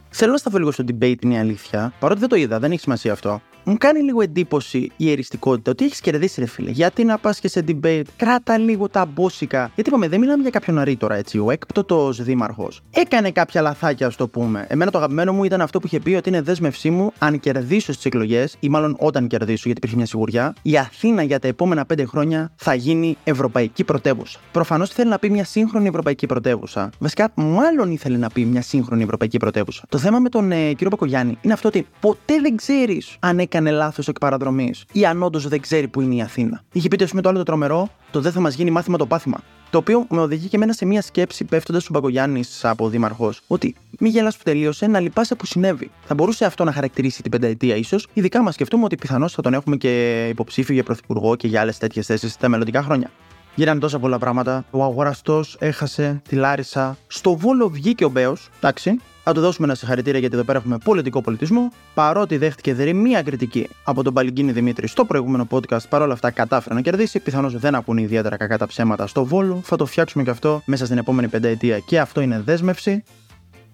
Θέλω 0.09 0.31
να 0.31 0.37
σταθώ 0.37 0.57
λίγο 0.57 0.71
στο 0.71 0.83
debate, 0.87 1.23
είναι 1.23 1.33
η 1.33 1.37
αλήθεια. 1.37 1.93
Παρότι 1.99 2.19
δεν 2.19 2.29
το 2.29 2.35
είδα, 2.35 2.59
δεν 2.59 2.71
έχει 2.71 2.81
σημασία 2.81 3.11
αυτό 3.11 3.41
μου 3.63 3.77
κάνει 3.77 4.01
λίγο 4.01 4.21
εντύπωση 4.21 4.91
η 4.97 5.11
εριστικότητα 5.11 5.71
ότι 5.71 5.85
έχεις 5.85 6.01
κερδίσει, 6.01 6.39
ρε 6.39 6.47
φίλε. 6.47 6.69
Γιατί 6.69 7.03
να 7.03 7.17
πας 7.17 7.39
και 7.39 7.47
σε 7.47 7.63
debate, 7.67 8.03
κράτα 8.17 8.57
λίγο 8.57 8.89
τα 8.89 9.05
μπόσικα. 9.05 9.71
Γιατί 9.75 9.89
είπαμε, 9.89 10.07
δεν 10.07 10.19
μιλάμε 10.19 10.41
για 10.41 10.51
κάποιον 10.51 10.75
νωρί 10.75 10.95
τώρα, 10.95 11.15
έτσι. 11.15 11.39
Ο 11.39 11.51
έκπτωτος 11.51 12.23
δήμαρχος 12.23 12.81
έκανε 12.91 13.31
κάποια 13.31 13.61
λαθάκια, 13.61 14.07
ας 14.07 14.15
το 14.15 14.27
πούμε. 14.27 14.65
Εμένα 14.69 14.91
το 14.91 14.97
αγαπημένο 14.97 15.33
μου 15.33 15.43
ήταν 15.43 15.61
αυτό 15.61 15.79
που 15.79 15.85
είχε 15.85 15.99
πει 15.99 16.13
ότι 16.13 16.29
είναι 16.29 16.41
δέσμευσή 16.41 16.89
μου 16.89 17.11
αν 17.17 17.39
κερδίσω 17.39 17.93
στις 17.93 18.05
εκλογές, 18.05 18.55
ή 18.59 18.69
μάλλον 18.69 18.95
όταν 18.99 19.27
κερδίσω, 19.27 19.61
γιατί 19.65 19.77
υπήρχε 19.77 19.95
μια 19.95 20.05
σιγουριά, 20.05 20.53
η 20.61 20.77
Αθήνα 20.77 21.23
για 21.23 21.39
τα 21.39 21.47
επόμενα 21.47 21.85
πέντε 21.85 22.05
χρόνια 22.05 22.51
θα 22.55 22.73
γίνει 22.73 23.17
ευρωπαϊκή 23.23 23.83
πρωτεύουσα. 23.83 24.39
Προφανώς 24.51 24.89
θέλει 24.89 25.09
να 25.09 25.19
πει 25.19 25.29
μια 25.29 25.43
σύγχρονη 25.43 25.87
ευρωπαϊκή 25.87 26.25
πρωτεύουσα. 26.25 26.89
Βασικά, 26.99 27.31
μάλλον 27.35 27.91
ήθελε 27.91 28.17
να 28.17 28.29
πει 28.29 28.45
μια 28.45 28.61
σύγχρονη 28.61 29.03
ευρωπαϊκή 29.03 29.37
πρωτεύουσα. 29.37 29.83
Το 29.89 29.97
θέμα 29.97 30.19
με 30.19 30.29
τον 30.29 30.51
ε, 30.51 30.69
κύριο 30.69 30.89
Πακογιάννη 30.89 31.37
είναι 31.41 31.53
αυτό 31.53 31.67
ότι 31.67 31.87
ποτέ 31.99 32.39
δεν 32.41 32.55
ξέρεις 32.55 33.17
αν 33.19 33.39
έκανε 33.49 33.71
λάθος 33.71 34.07
εκ 34.07 34.19
παραδρομής 34.19 34.85
ή 34.91 35.05
αν 35.05 35.23
όντως 35.23 35.47
δεν 35.47 35.61
ξέρει 35.61 35.87
που 35.87 36.01
είναι 36.01 36.15
η 36.15 36.21
Αθήνα. 36.21 36.63
Είχε 36.71 36.87
πει 36.87 36.95
το 36.95 37.21
το 37.21 37.29
άλλο 37.29 37.37
το 37.37 37.43
τρομερό, 37.43 37.89
το 38.11 38.21
δεν 38.21 38.31
θα 38.31 38.39
μας 38.39 38.53
γίνει 38.53 38.71
μάθημα 38.71 38.97
το 38.97 39.05
πάθημα. 39.05 39.39
Το 39.69 39.77
οποίο 39.77 40.05
με 40.09 40.21
οδηγεί 40.21 40.47
και 40.47 40.55
εμένα 40.55 40.73
σε 40.73 40.85
μια 40.85 41.01
σκέψη 41.01 41.43
πέφτοντας 41.43 41.81
στον 41.81 41.93
Παγκογιάννης 41.93 42.65
από 42.65 42.89
δήμαρχος, 42.89 43.41
ότι 43.47 43.75
μη 43.99 44.09
γελάς 44.09 44.37
που 44.37 44.43
τελείωσε, 44.43 44.87
να 44.87 44.99
λυπάσαι 44.99 45.35
που 45.35 45.45
συνέβη. 45.45 45.91
Θα 46.05 46.13
μπορούσε 46.13 46.45
αυτό 46.45 46.63
να 46.63 46.71
χαρακτηρίσει 46.71 47.21
την 47.21 47.31
πενταετία 47.31 47.75
ίσως, 47.75 48.07
ειδικά 48.13 48.41
μας 48.41 48.53
σκεφτούμε 48.53 48.83
ότι 48.83 48.95
πιθανώς 48.95 49.33
θα 49.33 49.41
τον 49.41 49.53
έχουμε 49.53 49.75
και 49.75 50.25
υποψήφιο 50.27 50.73
για 50.73 50.83
πρωθυπουργό 50.83 51.35
και 51.35 51.47
για 51.47 51.61
άλλες 51.61 51.77
τέτοιες 51.77 52.05
θέσεις 52.05 52.37
τα 52.37 52.49
μελλοντικά 52.49 52.83
χρόνια. 52.83 53.11
Γίνανε 53.55 53.79
τόσα 53.79 53.99
πολλά 53.99 54.17
πράγματα. 54.17 54.65
Ο 54.71 54.83
αγοραστός 54.83 55.55
έχασε 55.59 56.21
τη 56.29 56.35
Λάρισα. 56.35 56.97
Στο 57.07 57.35
βόλο 57.35 57.69
βγήκε 57.69 58.05
ο 58.05 58.09
Μπέος, 58.09 58.49
εντάξει, 58.57 58.99
θα 59.29 59.35
του 59.35 59.41
δώσουμε 59.41 59.67
ένα 59.67 59.75
συγχαρητήρια 59.75 60.19
γιατί 60.19 60.35
εδώ 60.35 60.43
πέρα 60.43 60.57
έχουμε 60.57 60.77
πολιτικό 60.77 61.21
πολιτισμό. 61.21 61.71
Παρότι 61.93 62.37
δέχτηκε 62.37 62.73
δερή 62.73 62.93
μία 62.93 63.23
κριτική 63.23 63.69
από 63.83 64.03
τον 64.03 64.13
Παλιγκίνη 64.13 64.51
Δημήτρη 64.51 64.87
στο 64.87 65.05
προηγούμενο 65.05 65.47
podcast, 65.49 65.89
παρόλα 65.89 66.13
αυτά 66.13 66.31
κατάφερε 66.31 66.75
να 66.75 66.81
κερδίσει. 66.81 67.19
Πιθανώς 67.19 67.57
δεν 67.57 67.75
ακούνε 67.75 68.01
ιδιαίτερα 68.01 68.37
κακά 68.37 68.57
τα 68.57 68.67
ψέματα 68.67 69.07
στο 69.07 69.25
Βόλο. 69.25 69.61
Θα 69.63 69.75
το 69.75 69.85
φτιάξουμε 69.85 70.23
και 70.23 70.29
αυτό 70.29 70.61
μέσα 70.65 70.85
στην 70.85 70.97
επόμενη 70.97 71.27
πενταετία 71.27 71.79
και 71.79 71.99
αυτό 71.99 72.21
είναι 72.21 72.41
δέσμευση. 72.45 73.03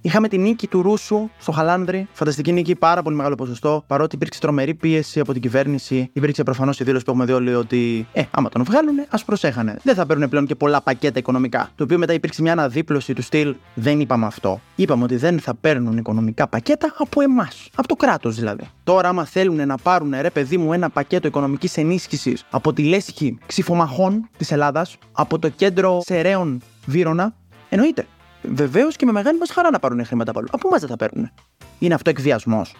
Είχαμε 0.05 0.27
τη 0.27 0.37
νίκη 0.37 0.67
του 0.67 0.81
Ρούσου 0.81 1.29
στο 1.39 1.51
Χαλάνδρη. 1.51 2.07
Φανταστική 2.11 2.51
νίκη, 2.51 2.75
πάρα 2.75 3.01
πολύ 3.01 3.15
μεγάλο 3.15 3.35
ποσοστό. 3.35 3.83
Παρότι 3.87 4.15
υπήρξε 4.15 4.39
τρομερή 4.39 4.73
πίεση 4.73 5.19
από 5.19 5.33
την 5.33 5.41
κυβέρνηση, 5.41 6.09
υπήρξε 6.13 6.43
προφανώς 6.43 6.79
η 6.79 6.83
δήλωση 6.83 7.03
που 7.03 7.11
έχουμε 7.11 7.25
δει 7.25 7.31
όλοι 7.31 7.55
ότι, 7.55 8.07
ε, 8.13 8.23
άμα 8.31 8.49
τον 8.49 8.63
βγάλουν, 8.63 8.95
ας 9.09 9.25
προσέχανε. 9.25 9.77
Δεν 9.83 9.95
θα 9.95 10.05
παίρνουν 10.05 10.29
πλέον 10.29 10.45
και 10.45 10.55
πολλά 10.55 10.81
πακέτα 10.81 11.19
οικονομικά. 11.19 11.69
Το 11.75 11.83
οποίο 11.83 11.97
μετά 11.97 12.13
υπήρξε 12.13 12.41
μια 12.41 12.51
αναδίπλωση 12.51 13.13
του 13.13 13.21
στυλ, 13.21 13.55
δεν 13.73 13.99
είπαμε 13.99 14.25
αυτό. 14.25 14.61
Είπαμε 14.75 15.03
ότι 15.03 15.15
δεν 15.15 15.39
θα 15.39 15.55
παίρνουν 15.55 15.97
οικονομικά 15.97 16.47
πακέτα 16.47 16.93
από 16.97 17.21
εμάς. 17.21 17.69
Από 17.75 17.87
το 17.87 17.95
κράτος 17.95 18.35
δηλαδή. 18.35 18.63
Τώρα, 18.83 19.09
άμα 19.09 19.25
θέλουν 19.25 19.67
να 19.67 19.77
πάρουν, 19.77 20.13
ρε 20.21 20.29
παιδί 20.29 20.57
μου, 20.57 20.73
ένα 20.73 20.89
πακέτο 20.89 21.27
οικονομικής 21.27 21.77
ενίσχυσης 21.77 22.45
από 22.49 22.73
τη 22.73 22.83
λέσχη 22.83 23.37
ξυφομαχών 23.45 24.29
της 24.37 24.51
Ελλάδας, 24.51 24.97
από 25.11 25.39
το 25.39 25.49
κέντρο 25.49 26.01
Σεραίων 26.05 26.61
Βύρονα, 26.85 27.35
εννοείται. 27.69 28.05
Βεβαίως 28.53 28.95
και 28.95 29.05
με 29.05 29.11
μεγάλη 29.11 29.37
μας 29.37 29.51
χαρά 29.51 29.69
να 29.69 29.79
πάρουν 29.79 30.05
χρήματα 30.05 30.31
από 30.31 30.39
Από 30.51 30.67
εμά 30.67 30.77
δεν 30.77 30.89
θα 30.89 30.95
παίρνουν. 30.95 31.31
Είναι 31.79 31.93
αυτό 31.93 32.09
εκβιασμός. 32.09 32.75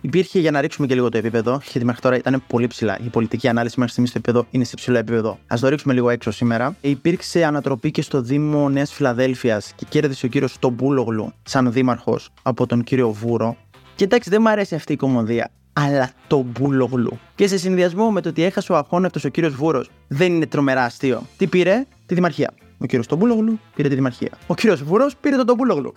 Υπήρχε 0.00 0.38
για 0.38 0.50
να 0.50 0.60
ρίξουμε 0.60 0.86
και 0.86 0.94
λίγο 0.94 1.08
το 1.08 1.18
επίπεδο, 1.18 1.60
γιατί 1.70 1.86
μέχρι 1.86 2.00
τώρα 2.00 2.16
ήταν 2.16 2.42
πολύ 2.46 2.66
ψηλά. 2.66 2.98
Η 3.04 3.08
πολιτική 3.08 3.48
ανάλυση 3.48 3.74
μέχρι 3.76 3.90
στιγμής 3.90 4.10
στο 4.10 4.18
επίπεδο 4.18 4.46
είναι 4.50 4.64
σε 4.64 4.74
ψηλό 4.76 4.98
επίπεδο. 4.98 5.38
Α 5.46 5.56
το 5.60 5.68
ρίξουμε 5.68 5.94
λίγο 5.94 6.10
έξω 6.10 6.30
σήμερα. 6.30 6.76
Υπήρξε 6.80 7.44
ανατροπή 7.44 7.90
και 7.90 8.02
στο 8.02 8.20
Δήμο 8.20 8.68
Νέας 8.68 8.92
Φιλαδέλφιας 8.92 9.72
και 9.76 9.86
κέρδισε 9.88 10.26
ο 10.26 10.28
κύριος 10.28 10.52
Στομπούλογλου 10.52 11.32
σαν 11.42 11.72
δήμαρχος 11.72 12.30
από 12.42 12.66
τον 12.66 12.84
κύριο 12.84 13.10
Βούρο. 13.10 13.56
Και 13.94 14.04
εντάξει, 14.04 14.30
δεν 14.30 14.40
μου 14.42 14.48
αρέσει 14.48 14.74
αυτή 14.74 14.92
η 14.92 14.96
κομμωδία. 14.96 15.50
Αλλά 15.72 16.10
το 16.26 16.42
Μπούλογλου. 16.42 17.18
Και 17.34 17.46
σε 17.46 17.58
συνδυασμό 17.58 18.10
με 18.10 18.20
το 18.20 18.28
ότι 18.28 18.42
έχασε 18.42 18.72
ο 18.72 18.76
αχώνευτος 18.76 19.24
ο 19.24 19.28
κύριος 19.28 19.54
Βούρος, 19.54 19.90
δεν 20.08 20.32
είναι 20.34 20.46
τρομερά 20.46 20.84
αστείο. 20.84 21.22
Τι 21.36 21.46
πήρε, 21.46 21.84
τη 22.06 22.14
δημαρχία. 22.14 22.54
Ο 22.78 22.86
κύριος 22.86 23.06
Τομπούλογλου 23.06 23.60
πήρε 23.74 23.88
τη 23.88 23.94
δημαρχία. 23.94 24.30
Ο 24.46 24.54
κύριος 24.54 24.82
Βούρο 24.82 25.08
πήρε 25.20 25.36
τον 25.36 25.46
Τομπούλογλου. 25.46 25.94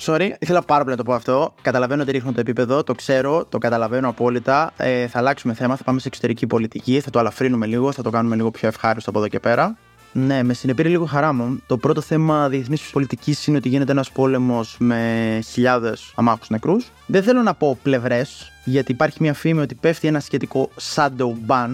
Sorry, 0.00 0.30
ήθελα 0.38 0.62
πάρα 0.62 0.84
πολύ 0.84 0.96
να 0.96 1.02
το 1.02 1.10
πω 1.10 1.14
αυτό. 1.14 1.54
Καταλαβαίνω 1.62 2.02
ότι 2.02 2.10
ρίχνω 2.10 2.32
το 2.32 2.40
επίπεδο, 2.40 2.82
το 2.82 2.94
ξέρω, 2.94 3.44
το 3.44 3.58
καταλαβαίνω 3.58 4.08
απόλυτα. 4.08 4.72
Ε, 4.76 5.06
θα 5.06 5.18
αλλάξουμε 5.18 5.54
θέμα, 5.54 5.76
θα 5.76 5.84
πάμε 5.84 6.00
σε 6.00 6.08
εξωτερική 6.08 6.46
πολιτική, 6.46 7.00
θα 7.00 7.10
το 7.10 7.18
αλαφρύνουμε 7.18 7.66
λίγο, 7.66 7.92
θα 7.92 8.02
το 8.02 8.10
κάνουμε 8.10 8.36
λίγο 8.36 8.50
πιο 8.50 8.68
ευχάριστο 8.68 9.10
από 9.10 9.18
εδώ 9.18 9.28
και 9.28 9.40
πέρα. 9.40 9.76
Ναι, 10.12 10.42
με 10.42 10.52
συνεπήρε 10.54 10.88
λίγο 10.88 11.04
χαρά 11.04 11.32
μου. 11.32 11.62
Το 11.66 11.76
πρώτο 11.76 12.00
θέμα 12.00 12.48
διεθνής 12.48 12.90
πολιτικής 12.90 13.46
είναι 13.46 13.56
ότι 13.56 13.68
γίνεται 13.68 13.92
ένας 13.92 14.10
πόλεμος 14.10 14.76
με 14.78 15.40
χιλιάδες 15.50 16.12
αμάχους 16.14 16.48
νεκρούς. 16.48 16.90
Δεν 17.06 17.22
θέλω 17.22 17.42
να 17.42 17.54
πω 17.54 17.78
πλευρές, 17.82 18.52
γιατί 18.64 18.92
υπάρχει 18.92 19.16
μια 19.20 19.34
φήμη 19.34 19.60
ότι 19.60 19.74
πέφτει 19.74 20.08
ένα 20.08 20.20
σχετικό 20.20 20.70
shadow 20.94 21.32
ban. 21.46 21.68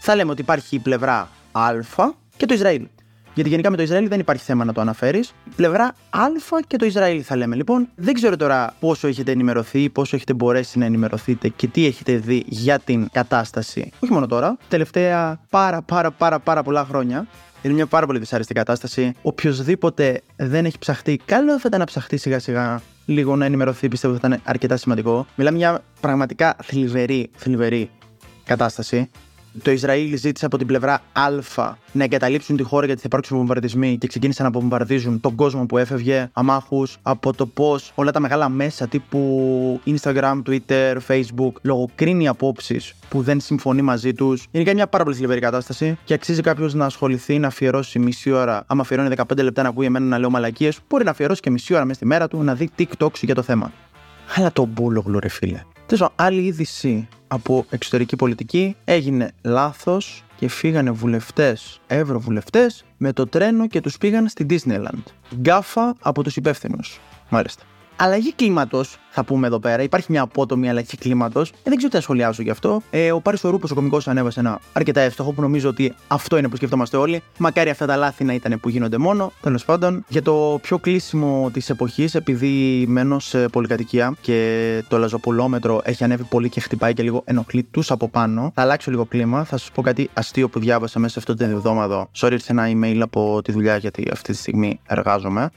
Θα 0.00 0.14
λέμε 0.14 0.30
ότι 0.30 0.40
υπάρχει 0.40 0.76
η 0.76 0.78
πλευρά 0.78 1.28
Α 1.52 1.70
και 2.36 2.46
το 2.46 2.54
Ισραήλ. 2.54 2.86
Γιατί 3.38 3.52
γενικά 3.52 3.70
με 3.70 3.76
το 3.76 3.82
Ισραήλ 3.82 4.08
δεν 4.08 4.20
υπάρχει 4.20 4.44
θέμα 4.44 4.64
να 4.64 4.72
το 4.72 4.80
αναφέρεις. 4.80 5.32
Πλευρά 5.56 5.84
Α 6.10 6.26
και 6.66 6.76
το 6.76 6.86
Ισραήλ 6.86 7.22
θα 7.26 7.36
λέμε. 7.36 7.56
Λοιπόν, 7.56 7.88
δεν 7.94 8.14
ξέρω 8.14 8.36
τώρα 8.36 8.74
πόσο 8.80 9.08
έχετε 9.08 9.32
ενημερωθεί, 9.32 9.88
πόσο 9.88 10.16
έχετε 10.16 10.32
μπορέσει 10.32 10.78
να 10.78 10.84
ενημερωθείτε 10.84 11.48
και 11.48 11.66
τι 11.66 11.86
έχετε 11.86 12.16
δει 12.16 12.44
για 12.46 12.78
την 12.78 13.08
κατάσταση. 13.12 13.90
Όχι 14.00 14.12
μόνο 14.12 14.26
τώρα, 14.26 14.56
τελευταία 14.68 15.40
πάρα 15.50 15.82
πάρα 15.82 16.10
πάρα 16.10 16.38
πάρα 16.38 16.62
πολλά 16.62 16.84
χρόνια. 16.84 17.26
Είναι 17.62 17.74
μια 17.74 17.86
πάρα 17.86 18.06
πολύ 18.06 18.18
δυσάρεστη 18.18 18.54
κατάσταση. 18.54 19.12
Οποιοδήποτε 19.22 20.20
δεν 20.36 20.64
έχει 20.64 20.78
ψαχτεί, 20.78 21.20
καλό 21.24 21.58
θα 21.58 21.64
ήταν 21.66 21.78
να 21.78 21.86
ψαχτεί 21.86 22.16
σιγά 22.16 22.38
σιγά 22.38 22.82
λίγο 23.06 23.36
να 23.36 23.44
ενημερωθεί. 23.44 23.88
Πιστεύω 23.88 24.14
ότι 24.14 24.22
θα 24.22 24.28
ήταν 24.28 24.40
αρκετά 24.44 24.76
σημαντικό. 24.76 25.26
Μιλάμε 25.34 25.56
μια 25.56 25.82
πραγματικά 26.00 26.56
θλιβερή, 26.62 27.30
θλιβερή 27.36 27.90
κατάσταση 28.44 29.10
το 29.62 29.70
Ισραήλ 29.70 30.16
ζήτησε 30.16 30.44
από 30.44 30.58
την 30.58 30.66
πλευρά 30.66 31.02
Α 31.12 31.28
να 31.92 32.04
εγκαταλείψουν 32.04 32.56
τη 32.56 32.62
χώρα 32.62 32.86
γιατί 32.86 33.00
θα 33.00 33.06
υπάρξουν 33.06 33.36
βομβαρδισμοί 33.36 33.98
και 33.98 34.06
ξεκίνησαν 34.06 34.44
να 34.44 34.60
βομβαρδίζουν 34.60 35.20
τον 35.20 35.34
κόσμο 35.34 35.66
που 35.66 35.78
έφευγε, 35.78 36.30
αμάχους, 36.32 36.98
από 37.02 37.32
το 37.32 37.46
πώς 37.46 37.92
όλα 37.94 38.10
τα 38.10 38.20
μεγάλα 38.20 38.48
μέσα 38.48 38.86
τύπου 38.86 39.80
Instagram, 39.86 40.42
Twitter, 40.46 40.96
Facebook 41.08 41.52
λογοκρίνει 41.62 42.28
απόψεις 42.28 42.94
που 43.08 43.22
δεν 43.22 43.40
συμφωνεί 43.40 43.82
μαζί 43.82 44.12
τους. 44.12 44.46
Είναι 44.50 44.74
μια 44.74 44.86
πάρα 44.86 45.04
πολύ 45.04 45.16
θλιβερή 45.16 45.40
κατάσταση 45.40 45.98
και 46.04 46.14
αξίζει 46.14 46.40
κάποιος 46.40 46.74
να 46.74 46.84
ασχοληθεί, 46.84 47.38
να 47.38 47.46
αφιερώσει 47.46 47.98
μισή 47.98 48.30
ώρα. 48.30 48.64
Άμα 48.66 48.80
αφιερώνει 48.80 49.14
15 49.16 49.42
λεπτά 49.42 49.62
να 49.62 49.68
ακούει 49.68 49.86
εμένα 49.86 50.06
να 50.06 50.18
λέω 50.18 50.30
μαλακίες, 50.30 50.78
μπορεί 50.88 51.04
να 51.04 51.10
αφιερώσει 51.10 51.40
και 51.40 51.50
μισή 51.50 51.74
ώρα 51.74 51.82
μέσα 51.84 51.94
στη 51.94 52.06
μέρα 52.06 52.28
του 52.28 52.42
να 52.42 52.54
δει 52.54 52.70
TikTok 52.78 53.14
για 53.20 53.34
το 53.34 53.42
θέμα. 53.42 53.72
Αλλά 54.34 54.52
το 54.52 54.64
μπούλογλου, 54.64 55.18
ρε 55.18 55.28
φίλε. 55.28 55.62
Τέλος 55.88 56.10
άλλη 56.16 56.40
είδηση 56.44 57.08
από 57.28 57.64
εξωτερική 57.70 58.16
πολιτική 58.16 58.76
έγινε 58.84 59.32
λάθος 59.42 60.24
και 60.36 60.48
φύγανε 60.48 60.90
βουλευτές, 60.90 61.80
ευρωβουλευτές 61.86 62.84
με 62.96 63.12
το 63.12 63.26
τρένο 63.26 63.66
και 63.66 63.80
τους 63.80 63.98
πήγαν 63.98 64.28
στη 64.28 64.46
Disneyland. 64.50 65.02
Γκάφα 65.34 65.94
από 66.00 66.22
τους 66.22 66.36
υπεύθυνους. 66.36 67.00
Μάλιστα. 67.28 67.62
Αλλαγή 68.00 68.32
κλίματος, 68.32 68.98
θα 69.10 69.24
πούμε 69.24 69.46
εδώ 69.46 69.58
πέρα. 69.58 69.82
Υπάρχει 69.82 70.06
μια 70.10 70.22
απότομη 70.22 70.68
αλλαγή 70.68 70.96
κλίματος. 70.98 71.50
Ε, 71.50 71.54
δεν 71.62 71.76
ξέρω 71.76 71.90
τι 71.90 71.96
θα 71.96 72.02
σχολιάσω 72.02 72.42
γι' 72.42 72.50
αυτό. 72.50 72.82
Ε, 72.90 73.12
ο 73.12 73.20
Πάρης 73.20 73.44
Ορούπο, 73.44 73.66
ο 73.70 73.74
κομικός, 73.74 74.08
ανέβασε 74.08 74.40
ένα 74.40 74.60
αρκετά 74.72 75.00
εύστοχο 75.00 75.32
που 75.32 75.40
νομίζω 75.40 75.68
ότι 75.68 75.94
αυτό 76.08 76.36
είναι 76.36 76.48
που 76.48 76.56
σκεφτόμαστε 76.56 76.96
όλοι. 76.96 77.22
Μακάρι 77.38 77.70
αυτά 77.70 77.86
τα 77.86 77.96
λάθη 77.96 78.24
να 78.24 78.32
ήταν 78.34 78.60
που 78.60 78.68
γίνονται 78.68 78.98
μόνο. 78.98 79.32
Τέλος 79.40 79.64
πάντων, 79.64 80.04
για 80.08 80.22
το 80.22 80.58
πιο 80.62 80.78
κλείσιμο 80.78 81.50
της 81.52 81.70
εποχής, 81.70 82.14
επειδή 82.14 82.84
μένω 82.88 83.18
σε 83.18 83.48
πολυκατοικία 83.48 84.14
και 84.20 84.84
το 84.88 84.98
λαζοπουλόμετρο 84.98 85.80
έχει 85.84 86.04
ανέβει 86.04 86.22
πολύ 86.22 86.48
και 86.48 86.60
χτυπάει 86.60 86.94
και 86.94 87.02
λίγο 87.02 87.22
ενοχλεί 87.24 87.62
του 87.62 87.82
από 87.88 88.08
πάνω, 88.08 88.52
θα 88.54 88.62
αλλάξω 88.62 88.90
λίγο 88.90 89.04
κλίμα. 89.04 89.44
Θα 89.44 89.56
σας 89.56 89.70
πω 89.74 89.82
κάτι 89.82 90.10
αστείο 90.12 90.48
που 90.48 90.58
διάβασα 90.58 90.98
μέσα 90.98 91.12
σε 91.12 91.18
αυτό 91.18 91.44
το 91.44 91.44
εβδομάδο. 91.52 92.08
Sorry, 92.16 92.32
ήρθε 92.32 92.52
ένα 92.52 92.68
email 92.68 92.98
από 93.00 93.42
τη 93.42 93.52
δουλειά 93.52 93.76
γιατί 93.76 94.08
αυτή 94.12 94.32
τη 94.32 94.38
στιγμή 94.38 94.80
εργάζομαι. 94.86 95.50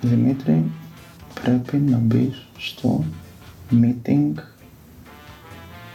Δημήτρη, 0.00 0.64
πρέπει 1.42 1.76
να 1.76 1.96
μπει 1.96 2.32
στο 2.58 3.04
meeting. 3.70 4.32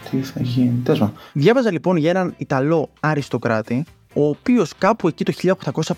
Τι 0.10 0.22
θα 0.22 0.42
γίνει. 0.42 0.82
Τέλος 0.84 1.10
Διάβαζα 1.34 1.72
λοιπόν 1.72 1.98
για 1.98 2.10
έναν 2.10 2.34
Ιταλό 2.38 2.90
αριστοκράτη, 3.00 3.86
ο 4.14 4.28
οποίος 4.28 4.74
κάπου 4.78 5.08
εκεί 5.08 5.24
το 5.24 5.34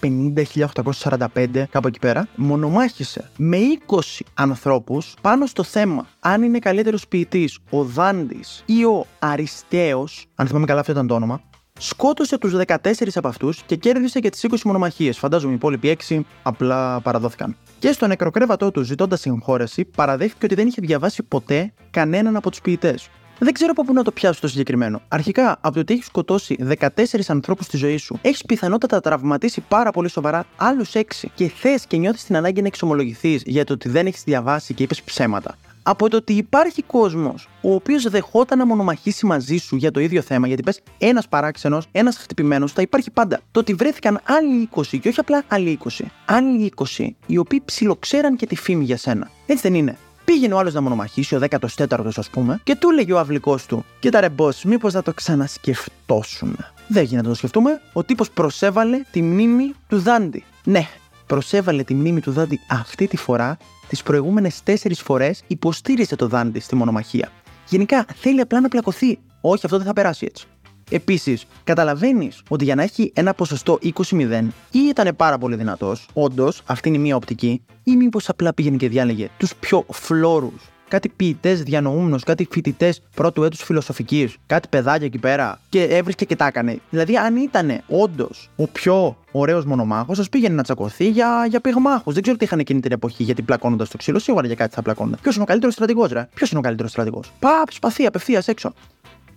1850-1845, 0.01 1.63
κάπου 1.69 1.87
εκεί 1.87 1.99
πέρα, 1.99 2.27
μονομάχησε 2.35 3.29
με 3.37 3.57
20 3.87 3.99
ανθρώπους 4.33 5.13
πάνω 5.21 5.45
στο 5.45 5.63
θέμα 5.63 6.07
αν 6.19 6.43
είναι 6.43 6.59
καλύτερος 6.59 7.07
ποιητής 7.07 7.59
ο 7.69 7.83
Δάντης 7.83 8.63
ή 8.65 8.83
ο 8.83 9.05
Αριστέος, 9.19 10.25
αν 10.35 10.47
θυμάμαι 10.47 10.65
καλά 10.65 10.79
αυτό 10.79 10.91
ήταν 10.91 11.07
το 11.07 11.13
όνομα, 11.13 11.41
σκότωσε 11.77 12.37
τους 12.37 12.53
14 12.67 12.75
από 13.15 13.27
αυτούς 13.27 13.61
και 13.65 13.75
κέρδισε 13.75 14.19
και 14.19 14.29
τις 14.29 14.45
20 14.49 14.55
μονομαχίες. 14.63 15.17
Φαντάζομαι 15.17 15.51
οι 15.51 15.55
υπόλοιποι 15.55 15.97
6 16.07 16.19
απλά 16.43 16.99
παραδόθηκαν. 16.99 17.55
Και 17.79 17.91
στο 17.91 18.07
νεκροκρέβατό 18.07 18.71
του, 18.71 18.81
ζητώντας 18.81 19.19
συγχώρεση, 19.19 19.85
παραδέχθηκε 19.85 20.45
ότι 20.45 20.55
δεν 20.55 20.67
είχε 20.67 20.81
διαβάσει 20.81 21.23
ποτέ 21.23 21.73
κανέναν 21.91 22.35
από 22.35 22.49
τους 22.49 22.61
ποιητές. 22.61 23.09
Δεν 23.39 23.53
ξέρω 23.53 23.71
από 23.71 23.83
πού 23.83 23.93
να 23.93 24.03
το 24.03 24.11
πιάσω 24.11 24.41
το 24.41 24.47
συγκεκριμένο. 24.47 25.01
Αρχικά, 25.07 25.57
από 25.61 25.73
το 25.73 25.79
ότι 25.79 25.93
έχεις 25.93 26.05
σκοτώσει 26.05 26.55
14 26.79 26.87
ανθρώπους 27.27 27.65
στη 27.65 27.77
ζωή 27.77 27.97
σου, 27.97 28.19
έχεις 28.21 28.45
πιθανότατα 28.45 28.95
να 28.95 29.01
τραυματίσει 29.01 29.61
πάρα 29.67 29.91
πολύ 29.91 30.09
σοβαρά 30.09 30.45
άλλους 30.55 30.91
6 30.93 31.27
και 31.35 31.47
θες 31.47 31.85
και 31.85 31.97
νιώθεις 31.97 32.23
την 32.23 32.35
ανάγκη 32.35 32.61
να 32.61 32.67
εξομολογηθείς 32.67 33.41
για 33.45 33.63
το 33.65 33.73
ότι 33.73 33.89
δεν 33.89 34.05
έχεις 34.05 34.23
διαβάσει 34.23 34.73
και 34.73 34.83
είπες 34.83 35.01
ψέματα 35.01 35.55
από 35.89 36.09
το 36.09 36.17
ότι 36.17 36.33
υπάρχει 36.33 36.81
κόσμος 36.81 37.49
ο 37.61 37.73
οποίος 37.73 38.09
δεχόταν 38.09 38.57
να 38.57 38.65
μονομαχήσει 38.65 39.25
μαζί 39.25 39.57
σου 39.57 39.75
για 39.75 39.91
το 39.91 39.99
ίδιο 39.99 40.21
θέμα, 40.21 40.47
γιατί 40.47 40.63
πες 40.63 40.81
ένας 40.97 41.27
παράξενος, 41.27 41.87
ένας 41.91 42.17
χτυπημένος, 42.17 42.71
θα 42.71 42.81
υπάρχει 42.81 43.11
πάντα. 43.11 43.39
Το 43.51 43.59
ότι 43.59 43.73
βρέθηκαν 43.73 44.19
άλλοι 44.23 44.69
20 44.75 44.99
και 44.99 45.09
όχι 45.09 45.19
απλά 45.19 45.43
άλλοι 45.47 45.79
20, 45.99 46.05
άλλοι 46.25 46.71
20 46.97 47.15
οι 47.25 47.37
οποίοι 47.37 47.61
ψιλοξέραν 47.65 48.35
και 48.35 48.45
τη 48.45 48.55
φήμη 48.55 48.83
για 48.83 48.97
σένα. 48.97 49.29
Έτσι 49.45 49.61
δεν 49.61 49.73
είναι. 49.73 49.97
Πήγαινε 50.25 50.53
ο 50.53 50.57
άλλος 50.57 50.73
να 50.73 50.81
μονομαχήσει, 50.81 51.35
ο 51.35 51.39
14ο 51.49 52.09
ας 52.15 52.29
πούμε, 52.29 52.59
και 52.63 52.75
του 52.75 52.89
έλεγε 52.89 53.13
ο 53.13 53.19
αυλικός 53.19 53.65
του: 53.65 53.85
Κοίτα 53.99 54.19
ρε 54.19 54.29
boss, 54.37 54.61
μήπως 54.63 54.93
να 54.93 55.03
το 55.03 55.13
ξανασκεφτώσουμε. 55.13 56.71
Δεν 56.87 57.03
γίνεται 57.03 57.23
να 57.23 57.29
το 57.29 57.37
σκεφτούμε. 57.37 57.81
Ο 57.93 58.03
τύπος 58.03 58.31
προσέβαλε 58.31 59.01
τη 59.11 59.21
μνήμη 59.21 59.73
του 59.87 59.99
Δάντη. 59.99 60.43
Ναι, 60.63 60.87
προσέβαλε 61.27 61.83
τη 61.83 61.93
μνήμη 61.93 62.19
του 62.19 62.31
Δάντη 62.31 62.59
αυτή 62.69 63.07
τη 63.07 63.17
φορά 63.17 63.57
τις 63.87 64.03
προηγούμενες 64.03 64.63
τέσσερις 64.63 65.01
φορές 65.01 65.43
υποστήριζε 65.47 66.15
το 66.15 66.27
Δάντη 66.27 66.59
στη 66.59 66.75
μονομαχία. 66.75 67.31
Γενικά 67.69 68.05
θέλει 68.15 68.41
απλά 68.41 68.61
να 68.61 68.67
πλακωθεί. 68.67 69.19
Όχι, 69.41 69.65
αυτό 69.65 69.77
δεν 69.77 69.85
θα 69.85 69.93
περάσει 69.93 70.25
έτσι. 70.25 70.47
Επίσης, 70.89 71.45
καταλαβαίνεις 71.63 72.41
ότι 72.49 72.63
για 72.63 72.75
να 72.75 72.83
έχει 72.83 73.11
ένα 73.15 73.33
ποσοστό 73.33 73.79
20-0 73.81 74.47
ή 74.71 74.79
ήταν 74.79 75.15
πάρα 75.15 75.37
πολύ 75.37 75.55
δυνατός, 75.55 76.07
όντως 76.13 76.61
αυτή 76.65 76.87
είναι 76.87 76.97
η 76.97 77.01
μία 77.01 77.15
οπτική, 77.15 77.61
ή 77.83 77.95
μήπως 77.95 78.29
απλά 78.29 78.53
πήγαινε 78.53 78.77
και 78.77 78.89
διάλεγε 78.89 79.29
τους 79.37 79.55
πιο 79.55 79.85
φλόρους 79.91 80.69
κάτι 80.87 81.09
ποιητές 81.09 81.63
διανοούμενου, 81.63 82.19
κάτι 82.25 82.47
φοιτητές 82.51 83.01
πρώτου 83.15 83.43
έτους 83.43 83.63
φιλοσοφικής, 83.63 84.37
κάτι 84.47 84.67
παιδάκια 84.67 85.05
εκεί 85.05 85.17
πέρα 85.17 85.59
και 85.69 85.83
έβρισκε 85.83 86.25
και 86.25 86.35
τα 86.35 86.45
έκανε. 86.45 86.79
Δηλαδή, 86.89 87.17
αν 87.17 87.35
ήταν 87.35 87.81
όντως 87.87 88.49
ο 88.55 88.67
πιο 88.67 89.17
ωραίος 89.31 89.65
μονομάχος, 89.65 90.19
ας 90.19 90.29
πήγαινε 90.29 90.55
να 90.55 90.63
τσακωθεί 90.63 91.09
για, 91.09 91.45
για 91.49 91.59
πυγμάχους. 91.59 92.13
Δεν 92.13 92.21
ξέρω 92.21 92.37
τι 92.37 92.45
είχαν 92.45 92.59
εκείνη 92.59 92.79
την 92.79 92.91
εποχή 92.91 93.23
γιατί 93.23 93.41
πλακώνοντας 93.41 93.89
το 93.89 93.97
ξύλο, 93.97 94.19
σίγουρα 94.19 94.45
για 94.45 94.55
κάτι 94.55 94.73
θα 94.73 94.81
πλακώνονταν. 94.81 95.19
Ποιος 95.21 95.33
είναι 95.33 95.43
ο 95.43 95.47
καλύτερος 95.47 95.73
στρατηγός, 95.73 96.11
ρε; 96.11 96.27
Ποιος 96.33 96.49
είναι 96.49 96.59
ο 96.59 96.63
καλύτερος 96.63 96.91
στρατηγός; 96.91 97.31
Παπ, 97.39 97.71
σπαθί, 97.71 98.05
απευθείας 98.05 98.47
έξω. 98.47 98.73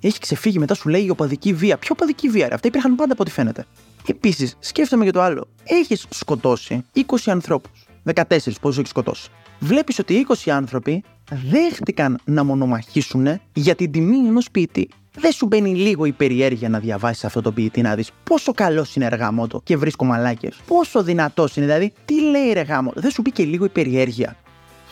Έχει 0.00 0.18
ξεφύγει 0.18 0.58
μετά, 0.58 0.74
σου 0.74 0.88
λέει 0.88 1.04
η 1.04 1.10
οπαδική 1.10 1.52
βία. 1.52 1.76
Ποιο 1.76 1.94
οπαδική 1.98 2.28
βία, 2.28 2.48
ρε; 2.48 2.54
Αυτά 2.54 2.68
υπήρχαν 2.68 2.94
πάντα 2.94 3.12
από 3.12 3.22
ό,τι 3.22 3.30
φαίνεται. 3.30 3.64
Επίσης, 4.06 4.56
σκέφτομαι 4.58 5.04
και 5.04 5.10
το 5.10 5.20
άλλο. 5.20 5.48
Έχεις 5.64 6.06
σκοτώσει 6.08 6.84
20 6.94 7.00
ανθρώπους. 7.26 7.86
14 8.14 8.60
πόσου 8.60 8.78
έχεις 8.78 8.90
σκοτώσει. 8.90 9.28
Βλέπεις 9.58 9.98
ότι 9.98 10.26
20 10.28 10.50
άνθρωποι 10.50 11.04
δέχτηκαν 11.30 12.18
να 12.24 12.44
μονομαχήσουν 12.44 13.40
για 13.52 13.74
την 13.74 13.90
τιμή 13.90 14.16
ενός 14.16 14.50
ποιητή. 14.50 14.88
Δεν 15.14 15.32
σου 15.32 15.46
μπαίνει 15.46 15.74
λίγο 15.74 16.04
η 16.04 16.12
περιέργεια 16.12 16.68
να 16.68 16.78
διαβάσεις 16.78 17.24
αυτό 17.24 17.42
το 17.42 17.52
ποιητή, 17.52 17.80
να 17.80 17.94
δεις 17.94 18.10
πόσο 18.24 18.52
καλός 18.52 18.96
είναι 18.96 19.04
εργάμοτο 19.04 19.60
και 19.64 19.76
βρίσκω 19.76 20.04
μαλάκες. 20.04 20.60
Πόσο 20.66 21.02
δυνατός 21.02 21.56
είναι, 21.56 21.66
δηλαδή, 21.66 21.92
τι 22.04 22.20
λέει 22.20 22.50
εργάμοτο. 22.50 23.00
Δεν 23.00 23.10
σου 23.10 23.22
πει 23.22 23.30
και 23.30 23.44
λίγο 23.44 23.64
η 23.64 23.68
περιέργεια. 23.68 24.36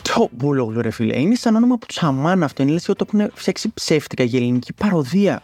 Το 0.01 0.29
μπούλογλου, 0.31 0.81
ρε 0.81 0.89
φίλε. 0.89 1.19
Είναι 1.19 1.35
σαν 1.35 1.55
όνομα 1.55 1.77
που 1.77 1.85
τσαμάν 1.85 2.43
αυτό. 2.43 2.63
Είναι 2.63 2.71
λε 2.71 2.79
ότι 2.87 3.05
το 3.05 3.05
έχουν 3.07 3.31
φτιάξει 3.33 3.73
ψεύτικα 3.73 4.23
για 4.23 4.39
ελληνική 4.39 4.73
παροδία. 4.73 5.41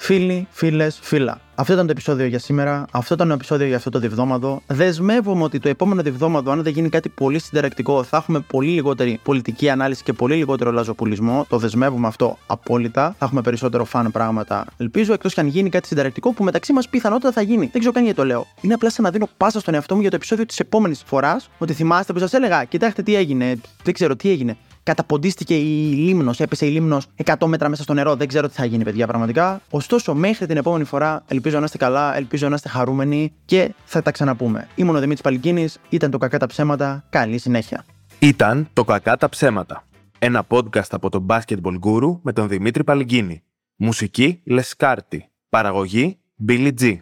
Φίλοι, 0.00 0.46
φίλες, 0.50 0.98
φίλα. 1.02 1.40
Αυτό 1.54 1.72
ήταν 1.72 1.86
το 1.86 1.92
επεισόδιο 1.92 2.26
για 2.26 2.38
σήμερα. 2.38 2.84
Αυτό 2.90 3.14
ήταν 3.14 3.28
το 3.28 3.34
επεισόδιο 3.34 3.66
για 3.66 3.76
αυτό 3.76 3.90
το 3.90 3.98
διβδόματο. 3.98 4.62
Δεσμεύομαι 4.66 5.42
ότι 5.42 5.58
το 5.58 5.68
επόμενο 5.68 6.02
διβδόματο, 6.02 6.50
αν 6.50 6.62
δεν 6.62 6.72
γίνει 6.72 6.88
κάτι 6.88 7.08
πολύ 7.08 7.38
συνταρακτικό, 7.38 8.02
θα 8.02 8.16
έχουμε 8.16 8.40
πολύ 8.40 8.70
λιγότερη 8.70 9.20
πολιτική 9.22 9.68
ανάλυση 9.70 10.02
και 10.02 10.12
πολύ 10.12 10.34
λιγότερο 10.34 10.72
λαζοπουλισμό. 10.72 11.46
Το 11.48 11.58
δεσμεύουμε 11.58 12.06
αυτό 12.06 12.38
απόλυτα. 12.46 13.14
Θα 13.18 13.24
έχουμε 13.24 13.40
περισσότερο 13.40 13.84
φαν 13.84 14.10
πράγματα. 14.10 14.66
Ελπίζω 14.76 15.12
εκτός 15.12 15.34
και 15.34 15.40
αν 15.40 15.46
γίνει 15.46 15.68
κάτι 15.68 15.86
συνταρακτικό 15.86 16.32
που 16.32 16.44
μεταξύ 16.44 16.72
μας 16.72 16.88
πιθανότατα 16.88 17.32
θα 17.32 17.42
γίνει. 17.42 17.68
Δεν 17.72 17.78
ξέρω 17.80 17.92
καν 17.92 18.02
γιατί 18.02 18.18
το 18.18 18.24
λέω. 18.24 18.46
Είναι 18.60 18.74
απλά 18.74 18.90
σαν 18.90 19.04
να 19.04 19.10
δίνω 19.10 19.28
πάσα 19.36 19.60
στον 19.60 19.74
εαυτό 19.74 19.94
μου 19.94 20.00
για 20.00 20.10
το 20.10 20.16
επεισόδιο 20.16 20.46
της 20.46 20.58
επόμενης 20.58 21.02
φοράς. 21.06 21.50
Ότι 21.58 21.72
θυμάστε 21.72 22.12
που 22.12 22.18
σας 22.18 22.32
έλεγα, 22.32 22.64
κοιτάξτε 22.64 23.02
τι 23.02 23.14
έγινε. 23.14 23.60
Δεν 23.82 23.94
ξέρω 23.94 24.16
τι 24.16 24.30
έγινε 24.30 24.56
καταποντίστηκε 24.88 25.54
η 25.54 25.92
λίμνος, 25.92 26.40
έπεσε 26.40 26.66
η 26.66 26.70
λίμνος 26.70 27.06
100 27.24 27.46
μέτρα 27.46 27.68
μέσα 27.68 27.82
στο 27.82 27.94
νερό. 27.94 28.14
Δεν 28.16 28.28
ξέρω 28.28 28.48
τι 28.48 28.54
θα 28.54 28.64
γίνει, 28.64 28.84
παιδιά, 28.84 29.06
πραγματικά. 29.06 29.60
Ωστόσο, 29.70 30.14
μέχρι 30.14 30.46
την 30.46 30.56
επόμενη 30.56 30.84
φορά, 30.84 31.24
ελπίζω 31.28 31.58
να 31.58 31.64
είστε 31.64 31.76
καλά, 31.76 32.16
ελπίζω 32.16 32.48
να 32.48 32.54
είστε 32.54 32.68
χαρούμενοι 32.68 33.32
και 33.44 33.74
θα 33.84 34.02
τα 34.02 34.10
ξαναπούμε. 34.10 34.68
Ήμουν 34.74 34.96
ο 34.96 34.98
Δημήτρης 34.98 35.20
Παλικίνης, 35.20 35.78
ήταν 35.88 36.10
το 36.10 36.18
κακά 36.18 36.38
τα 36.38 36.46
ψέματα. 36.46 37.04
Καλή 37.10 37.38
συνέχεια. 37.38 37.84
Ήταν 38.18 38.68
το 38.72 38.84
κακά 38.84 39.16
τα 39.16 39.28
ψέματα. 39.28 39.84
Ένα 40.18 40.46
podcast 40.48 40.90
από 40.90 41.10
τον 41.10 41.26
Basketball 41.28 41.78
Guru 41.84 42.18
με 42.22 42.32
τον 42.32 42.48
Δημήτρη 42.48 42.84
Παλικίνη. 42.84 43.42
Μουσική 43.76 44.40
Λεσκάρτη. 44.44 45.28
Παραγωγή 45.48 46.18
Billy 46.48 46.70
G. 46.80 46.96